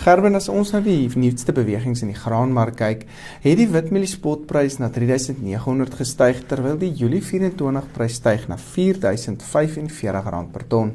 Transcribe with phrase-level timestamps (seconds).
[0.00, 3.02] Gerben as ons na die nuutste bewegings in die graanmark kyk,
[3.42, 10.54] het die witmieliespotprys na 3900 gestyg terwyl die Julie 24 prys styg na 4045 rand
[10.54, 10.94] per ton.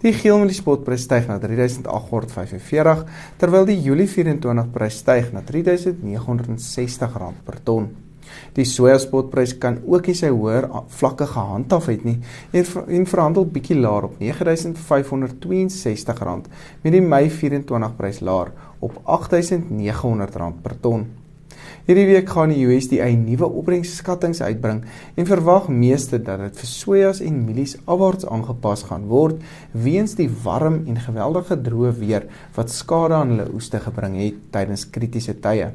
[0.00, 3.04] Die geelmieliespotprys styg na 3845
[3.42, 7.92] terwyl die Julie 24 prys styg na 3960 rand per ton.
[8.56, 10.64] Die sojaspotprys kan ook nie sy hoër
[10.98, 12.18] vlakke gehandhaaf het nie
[12.52, 16.14] en, en verhandel bietjie laer op R9562
[16.82, 18.48] met die Mei 24 prys laer
[18.82, 21.02] op R8900 per ton.
[21.82, 24.84] Hierdie week gaan die USDA nuwe opbrengskattings uitbring
[25.18, 29.40] en verwag meeste dat dit vir sojas en mielies afwaarts aangepas gaan word
[29.74, 34.86] weens die warm en geweldige droë weer wat skade aan hulle oeste gebring het tydens
[34.94, 35.72] kritiese tye.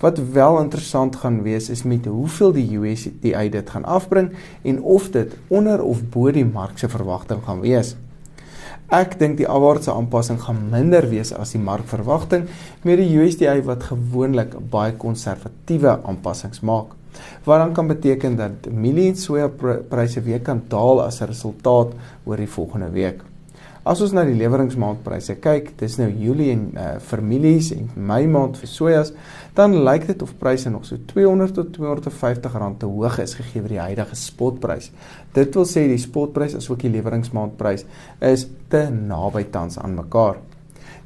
[0.00, 4.32] Wat wel interessant gaan wees is met hoeveel die USDA dit gaan afbring
[4.62, 7.94] en of dit onder of bo die mark se verwagting gaan wees.
[8.92, 12.44] Ek dink die afwaartse aanpassing gaan minder wees as die markverwagting
[12.84, 16.92] met die USDA wat gewoonlik baie konservatiewe aanpassings maak.
[17.44, 19.48] Wat dan kan beteken dat mielie en soja
[19.88, 23.22] pryse weer kan daal as 'n resultaat oor die volgende week.
[23.84, 28.22] As ons na die leweringsmaandpryse kyk, dis nou Julie en uh, vir mielies en Mei
[28.32, 29.10] maand vir sojas,
[29.52, 33.60] dan lyk dit of pryse nog so 200 tot 250 rand te hoog is gegee
[33.60, 34.88] vir die huidige spotprys.
[35.36, 37.84] Dit wil sê die spotprys asook die leweringsmaandprys
[38.24, 40.40] is te naby tans aan mekaar.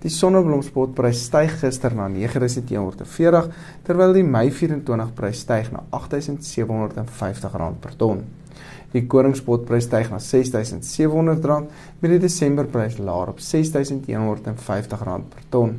[0.02, 3.48] Die sonneblomspotprys styg gister na 9140
[3.86, 8.22] terwyl die Mei 24 prys styg na 8750 rand per ton.
[8.92, 11.58] Die koringspotprys styg na R6700
[12.00, 15.74] met die Desemberprys laer op R6150 per ton.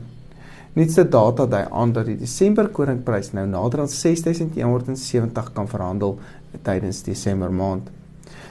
[0.75, 6.19] Nuutste data dui aan dat die Desember koringprys nou nader aan R6170 kan verhandel
[6.61, 7.89] tydens Desember maand.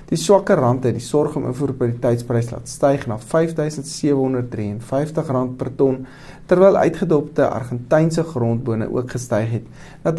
[0.09, 6.07] Die swakker rand het die sorg om invoerperiteitsprys laat styg na R5753 per ton
[6.49, 9.67] terwyl uitgedopte Argentynse grondbone ook gestyg het
[10.05, 10.19] na R33962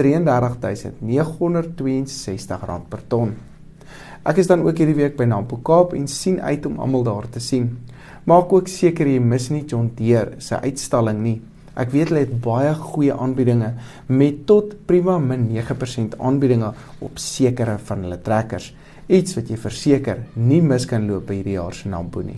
[2.90, 3.34] per ton.
[4.30, 7.28] Ek is dan ook hierdie week by Nampo Kaap en sien uit om almal daar
[7.32, 7.78] te sien.
[8.30, 11.42] Maak ook seker jy mis nie John Deere se uitstalling nie.
[11.80, 13.70] Ek weet hulle het baie goeie aanbiedinge
[14.12, 16.74] met tot prima min 9% aanbiedinge
[17.06, 18.74] op sekere van hulle trekkers.
[19.10, 22.38] Iets wat jy verseker nie mis kan loop by hierdie jaar se Nampo nie.